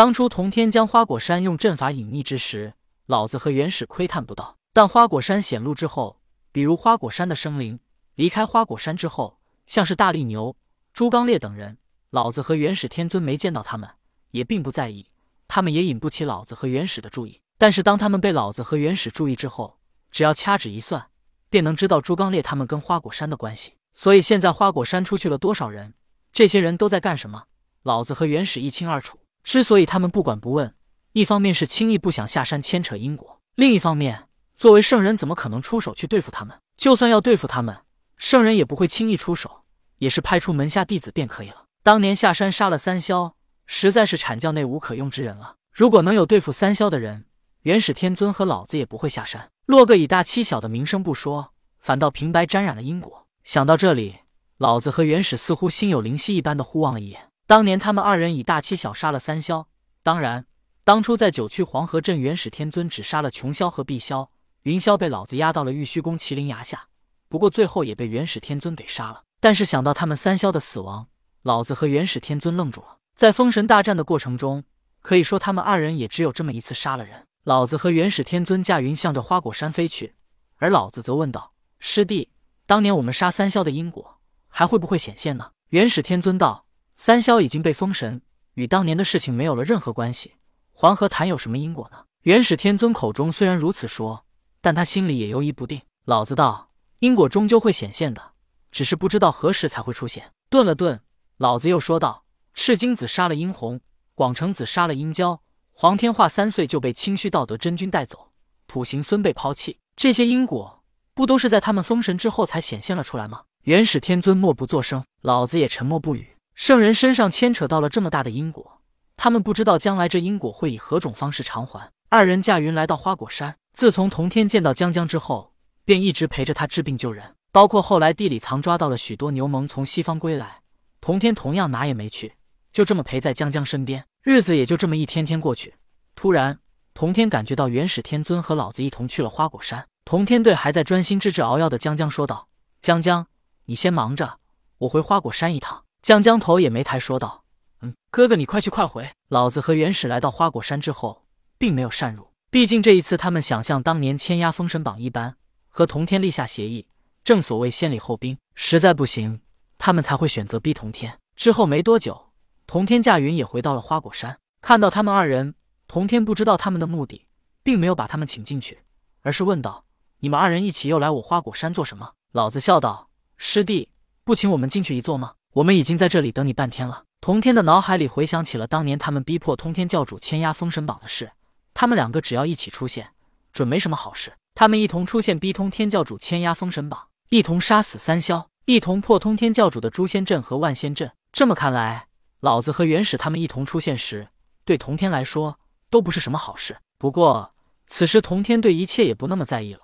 [0.00, 2.72] 当初童天将花果山用阵法隐匿之时，
[3.04, 4.56] 老子和元始窥探不到。
[4.72, 7.78] 但花果山显露之后，比如花果山的生灵
[8.14, 10.56] 离开花果山之后，像是大力牛、
[10.94, 11.76] 朱刚烈等人，
[12.08, 13.90] 老子和元始天尊没见到他们，
[14.30, 15.10] 也并不在意，
[15.46, 17.42] 他们也引不起老子和元始的注意。
[17.58, 19.78] 但是当他们被老子和元始注意之后，
[20.10, 21.08] 只要掐指一算，
[21.50, 23.74] 便能知道朱刚烈他们跟花果山的关系。
[23.92, 25.92] 所以现在花果山出去了多少人，
[26.32, 27.44] 这些人都在干什么，
[27.82, 29.18] 老子和元始一清二楚。
[29.42, 30.74] 之所以他们不管不问，
[31.12, 34.28] 一方面是轻易不想下山牵扯因果，另一方面。
[34.56, 36.58] 作为圣人，怎么可能出手去对付他们？
[36.76, 37.78] 就算要对付他们，
[38.16, 39.62] 圣人也不会轻易出手，
[39.96, 41.64] 也是派出门下弟子便可以了。
[41.82, 43.32] 当年下山杀了三霄，
[43.66, 45.54] 实在是阐教内无可用之人了。
[45.72, 47.24] 如果能有对付三霄的人，
[47.62, 53.26] 元始天尊和老子也不会下山，落个以大欺小的名声不说，反倒平白沾染了因果。
[53.42, 54.16] 想到这里，
[54.58, 57.29] 老子和元始似乎心有灵犀一般的互望了一眼。
[57.50, 59.66] 当年他们二人以大欺小杀了三霄，
[60.04, 60.46] 当然，
[60.84, 64.28] 当初在九曲黄河镇，元始天尊只杀了琼霄和碧霄。
[64.62, 66.86] 云霄被老子压到了玉虚宫麒麟崖下，
[67.28, 69.24] 不过最后也被元始天尊给杀了。
[69.40, 71.08] 但是想到他们三霄的死亡，
[71.42, 72.98] 老子和元始天尊愣住了。
[73.16, 74.62] 在封神大战的过程中，
[75.02, 77.26] 可以说他们二人也只有这么一次杀了人。
[77.42, 80.14] 老子和元始天尊驾云向着花果山飞去，
[80.58, 82.30] 而老子则问道：“师弟，
[82.66, 86.66] 当年我们杀三霄的因果还会不会显现呢？”元始天尊道
[87.02, 88.20] ：“三霄已经被封神，
[88.52, 90.34] 与当年的事情没有了任何关系。
[90.70, 94.26] 黄河谈有什么因果呢？”元始天尊口中虽然如此说。
[94.60, 95.80] 但他心里也犹疑不定。
[96.04, 98.32] 老子道：“因果终究会显现的，
[98.70, 101.00] 只是不知道何时才会出现。”顿了顿，
[101.38, 103.80] 老子又说道：“赤精子杀了殷红，
[104.14, 105.40] 广成子杀了殷郊，
[105.72, 108.32] 黄天化三岁就被清虚道德真君带走，
[108.66, 109.78] 普行孙被抛弃。
[109.96, 110.84] 这些因果
[111.14, 116.29] 不都是在他们封神之后才显现了出来吗？”元始天尊默不作声，老子也沉默不语。
[116.54, 118.80] 圣人身上牵扯到了这么大的因果，
[119.16, 121.90] 他们不知道将来这因果会以何种方式偿还。
[122.08, 123.56] 二人驾云来到花果山。
[123.72, 125.52] 自从童天见到江江之后，
[125.84, 130.60] 便一直陪着他治病救人，包括后来地里藏抓到了许多牛虻从西方归来，
[131.00, 132.34] 童天同样哪也没去，
[132.72, 135.74] 就这么陪在江江身边，日子也就这么一天天过去。
[136.16, 136.58] 突然，
[136.92, 139.86] 童天感觉到元始天尊和老子一同去了花果山。
[140.04, 142.48] 童天对还在专心治治熬药的江江说道
[142.82, 143.28] ：“江江，
[143.66, 144.40] 你先忙着，
[144.78, 147.44] 我回花果山一趟。”江江头也没抬，说道
[147.82, 151.24] ：“嗯，哥哥你快去快回。”老子和元始来到花果山之后，
[151.58, 152.28] 并没有擅入。
[152.50, 155.36] 毕竟这一次，他们想像当年签压封神榜一般，
[155.68, 156.86] 和同天立下协议。
[157.22, 159.40] 正所谓先礼后兵，实在不行，
[159.76, 161.18] 他们才会选择逼同天。
[161.36, 162.32] 之后没多久，
[162.66, 165.54] 同天驾云也回到了花果山，看到他们二人，
[165.86, 167.26] 同天不知道他们的目的，
[167.62, 168.80] 并没有把他们请进去，
[169.20, 169.84] 而是问道
[170.20, 173.90] ：“你们二人一起又来我花果山做什么？”老子笑道：“师弟，
[174.24, 175.34] 不请我们进去一坐吗？
[175.52, 181.32] 我们已经在这里等你半天了。”童天的脑海里回想起了当年他们逼迫通天教主签压封神榜的事。
[181.74, 183.10] 他们两个只要一起出现，
[183.52, 184.32] 准没什么好事。
[184.54, 191.12] 他们一同出现，逼通天教主签压封神榜，一同杀死三霄，一同破通天教主的诛仙阵和万仙阵。
[191.32, 192.06] 这么看来，
[192.40, 194.28] 老子和元始他们一同出现时，
[194.64, 195.58] 对童天来说
[195.90, 196.78] 都不是什么好事。
[196.98, 197.52] 不过
[197.86, 199.80] 此时童天对一切也不那么在意了，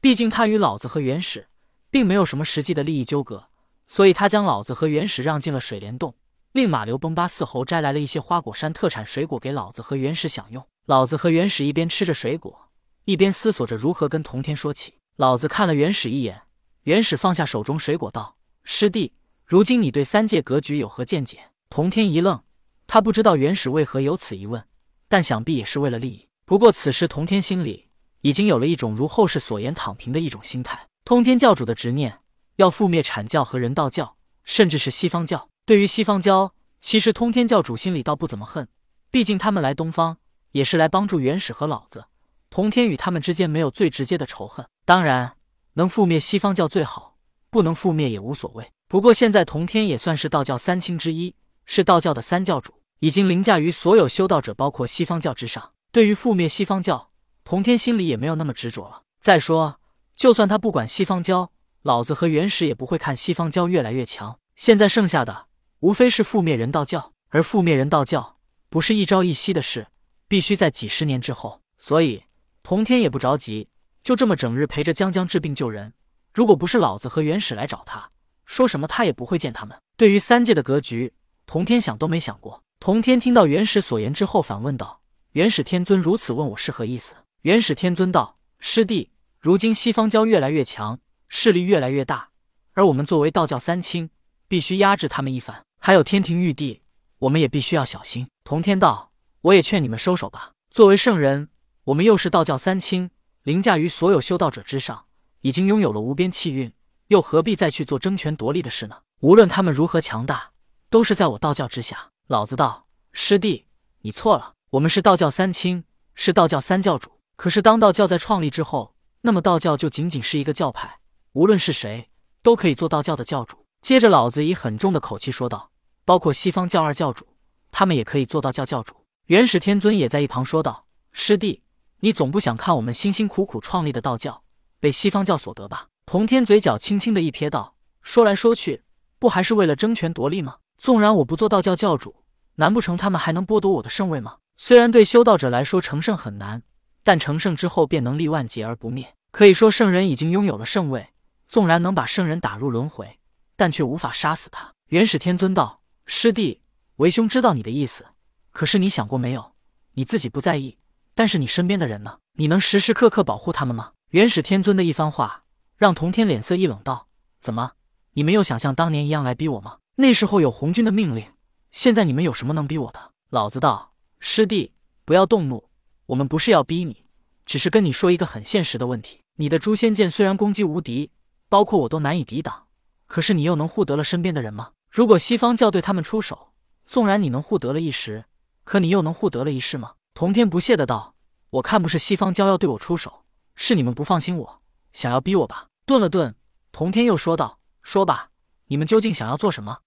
[0.00, 1.48] 毕竟他与老子和元始
[1.90, 3.48] 并没有什么实际的利益纠葛，
[3.86, 6.14] 所以他将老子和元始让进了水帘洞，
[6.52, 10.66] 令马流崩巴四侯摘来了一些花果山特产水果给老子和元始享用。
[10.86, 12.68] 老子和元始一边吃着水果，
[13.04, 14.94] 一边思索着如何跟童天说起。
[15.16, 16.42] 老子看了元始一眼，
[16.82, 19.12] 元始放下手中水果，道：“师弟，
[19.44, 21.38] 如今你对三界格局有何见解？”
[21.70, 22.42] 童天一愣，
[22.86, 24.62] 他不知道元始为何有此疑问，
[25.08, 26.28] 但想必也是为了利益。
[26.44, 27.88] 不过此时童天心里
[28.20, 30.86] 已经有了一种如后世所言躺平的一种心态。
[31.04, 32.20] 通天教主的执念
[32.56, 35.48] 要覆灭阐教和人道教，甚至是西方教。
[35.64, 38.68] 对于西方教，其实通天教主心里倒不怎么恨，
[39.10, 40.18] 毕竟他们来东方。
[40.52, 42.06] 也是来帮助元始和老子，
[42.48, 44.66] 同天与他们之间没有最直接的仇恨。
[44.86, 45.36] 当然，
[45.74, 47.18] 能覆灭西方教最好，
[47.50, 48.72] 不能覆灭也无所谓。
[48.88, 51.34] 不过现在同天也算是道教三清之一，
[51.66, 55.72] 是道教的三教主，已经凌驾于所有修道者，包括西方教之上。
[55.92, 57.10] 对于覆灭西方教，
[57.44, 59.02] 同天心里也没有那么执着了。
[59.20, 59.78] 再说，
[60.14, 61.50] 就算他不管西方教，
[61.86, 64.40] 老子和元始也不会看西方教越来越强。
[64.56, 65.46] 现在剩下的
[65.78, 68.38] 无非是覆灭人道教，而覆灭人道教
[68.68, 69.86] 不是一朝一夕的事。
[70.26, 72.24] 必须在几十年之后，所以
[72.64, 73.68] 童天也不着急，
[74.02, 75.92] 就这么整日陪着江江治病救人。
[76.34, 78.10] 如果不是老子和元始来找他，
[78.44, 79.78] 说什么他也不会见他们。
[79.96, 81.14] 对于三界的格局，
[81.46, 82.64] 童天想都没想过。
[82.80, 85.00] 童天听到元始所言之后，反问道
[85.34, 90.98] ：“元始天尊如此问我是何意思？”元始天尊道：“师弟，如今西方教越来越强，
[91.28, 92.30] 势力越来越大，
[92.72, 94.10] 而我们作为道教三清，
[94.48, 95.64] 必须压制他们一番。
[95.78, 96.82] 还有天庭玉帝，
[97.18, 99.12] 我们也必须要小心。”同天道。
[99.42, 100.50] 我也劝你们收手吧。
[100.70, 101.50] 作为圣人，
[101.84, 103.10] 我们又是道教三清，
[103.44, 105.04] 凌驾于所有修道者之上，
[105.42, 106.72] 已经拥有了无边气运，
[107.06, 108.96] 又何必再去做争权夺利的事呢？
[109.20, 110.50] 无论他们如何强大，
[110.90, 112.10] 都是在我道教之下。
[112.26, 113.66] 老子道：师弟，
[114.00, 114.54] 你错了。
[114.70, 115.84] 我们是道教三清，
[116.16, 117.12] 是道教三教主。
[117.36, 120.98] 可是当道教在创立之后，那么道教就仅仅是一个教派，
[121.36, 122.08] 无论是谁
[122.40, 123.58] 都可以做道教的教主。
[123.82, 125.70] 接着，老子以很重的口气说道
[126.06, 127.26] ：“包括西方教二教主，
[127.70, 128.94] 他们也可以做道教教主。”
[129.28, 131.62] 元始天尊也在一旁说道：“师弟，
[132.00, 134.42] 你总不想看我们辛辛苦苦创立的道教
[134.80, 138.82] 被西方教所得吧？”童天嘴角轻轻的一撇道：“说来说去。”
[139.20, 140.56] 不还是为了争权夺利吗？
[140.78, 142.16] 纵然我不做道教教主，
[142.54, 144.36] 难不成他们还能剥夺我的圣位吗？
[144.56, 146.62] 虽然对修道者来说成圣很难，
[147.04, 149.14] 但成圣之后便能立万劫而不灭。
[149.32, 151.10] 可以说圣人已经拥有了圣位，
[151.48, 153.18] 纵然能把圣人打入轮回，
[153.56, 154.72] 但却无法杀死他。
[154.88, 156.60] 元始天尊道：“师弟，
[156.96, 158.06] 为兄知道你的意思，
[158.52, 159.52] 可是你想过没有？
[159.92, 160.76] 你自己不在意，
[161.14, 162.18] 但是你身边的人呢？
[162.34, 165.44] 你能时时刻刻保护他们吗？”元始天尊的一番话，
[165.76, 167.08] 让童天脸色一冷，道
[167.40, 167.72] ：“怎么？”
[168.14, 169.78] 你们又想像当年一样来逼我吗？
[169.96, 171.32] 那时候有红军的命令，
[171.70, 173.12] 现在你们有什么能逼我的？
[173.30, 174.72] 老子道：师弟，
[175.04, 175.68] 不要动怒，
[176.06, 177.04] 我们不是要逼你，
[177.44, 179.20] 只是跟你说一个很现实的问题。
[179.36, 181.10] 你的诛仙剑虽然攻击无敌，
[181.48, 182.66] 包括我都难以抵挡，
[183.06, 184.72] 可是你又能护得了身边的人吗？
[184.90, 186.52] 如果西方教对他们出手，
[186.86, 188.24] 纵然你能护得了一时，
[188.64, 189.92] 可你又能护得了一世吗？
[190.14, 191.14] 童天不屑的道：
[191.50, 194.60] 我看不是西方教要对我出手，是你们不放心我，
[194.92, 195.68] 想要逼我吧？
[195.84, 196.34] 顿了顿，
[196.72, 197.58] 童天又说道。
[197.82, 198.30] 说吧，
[198.66, 199.78] 你们究竟想要做什么？